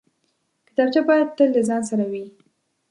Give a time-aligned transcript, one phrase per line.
[0.67, 2.25] کتابچه باید تل له ځان سره وي